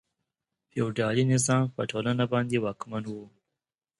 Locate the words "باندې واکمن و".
2.33-3.13